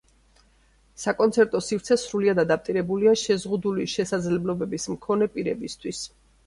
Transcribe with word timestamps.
საკონცერტო 1.03 1.61
სივრცე 1.67 1.99
სრულად 2.05 2.43
ადაპტირებულია 2.45 3.15
შეზღუდული 3.27 3.89
შესაძლებლობების 3.97 4.93
მქონე 4.97 5.35
პირებისათვის. 5.37 6.07